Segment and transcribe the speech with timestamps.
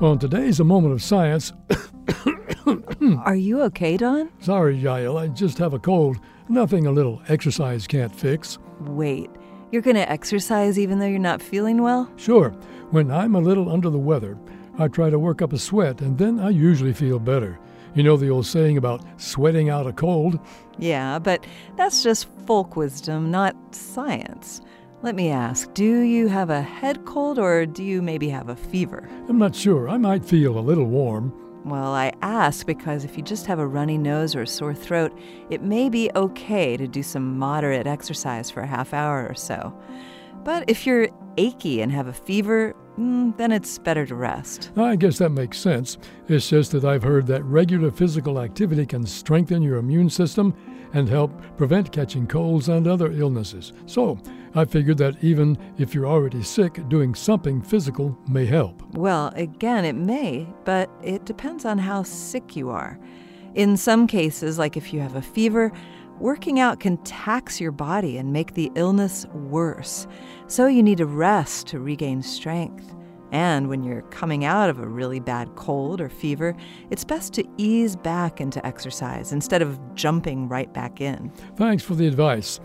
[0.00, 1.52] Well, today's a moment of science.
[3.24, 4.28] Are you okay, Don?
[4.40, 6.18] Sorry, Yael, I just have a cold.
[6.48, 8.58] Nothing a little exercise can't fix.
[8.80, 9.30] Wait,
[9.70, 12.10] you're going to exercise even though you're not feeling well?
[12.16, 12.50] Sure,
[12.90, 14.36] when I'm a little under the weather,
[14.78, 17.58] I try to work up a sweat and then I usually feel better.
[17.94, 20.40] You know the old saying about sweating out a cold?
[20.76, 24.60] Yeah, but that's just folk wisdom, not science.
[25.04, 28.56] Let me ask do you have a head cold or do you maybe have a
[28.56, 29.06] fever?
[29.28, 29.86] I'm not sure.
[29.86, 31.30] I might feel a little warm.
[31.62, 35.12] Well, I ask because if you just have a runny nose or a sore throat,
[35.50, 39.78] it may be okay to do some moderate exercise for a half hour or so.
[40.42, 44.70] But if you're achy and have a fever, mm, then it's better to rest.
[44.76, 45.98] I guess that makes sense.
[46.28, 50.54] It's just that I've heard that regular physical activity can strengthen your immune system
[50.92, 53.72] and help prevent catching colds and other illnesses.
[53.86, 54.18] So,
[54.54, 58.82] I figured that even if you're already sick, doing something physical may help.
[58.94, 62.98] Well, again, it may, but it depends on how sick you are.
[63.54, 65.72] In some cases, like if you have a fever,
[66.18, 70.06] working out can tax your body and make the illness worse.
[70.46, 72.94] So you need to rest to regain strength.
[73.32, 76.54] And when you're coming out of a really bad cold or fever,
[76.90, 81.30] it's best to ease back into exercise instead of jumping right back in.
[81.56, 82.60] Thanks for the advice.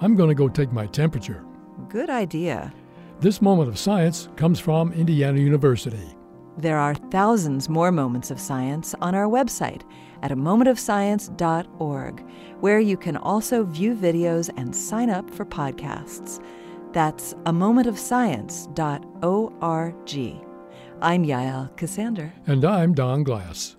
[0.00, 1.44] I'm going to go take my temperature.
[1.88, 2.74] Good idea.
[3.20, 6.14] This moment of science comes from Indiana University.
[6.58, 9.82] There are thousands more moments of science on our website
[10.22, 12.24] at a momentofscience.org,
[12.60, 16.40] where you can also view videos and sign up for podcasts.
[16.92, 20.46] That's a momentofscience.org.
[21.00, 22.32] I'm Yael Ksander.
[22.46, 23.76] And I'm Don Glass.